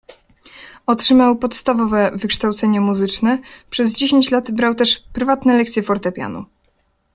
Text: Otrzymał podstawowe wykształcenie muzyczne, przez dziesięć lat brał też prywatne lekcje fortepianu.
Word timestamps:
Otrzymał 0.85 1.35
podstawowe 1.37 2.11
wykształcenie 2.13 2.81
muzyczne, 2.81 3.39
przez 3.69 3.95
dziesięć 3.95 4.31
lat 4.31 4.51
brał 4.51 4.75
też 4.75 4.99
prywatne 4.99 5.57
lekcje 5.57 5.83
fortepianu. 5.83 6.45